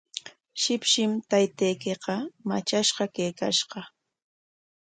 [0.61, 2.13] Shipshim taytaykiqa
[2.47, 3.79] matrashqa kaykashqa.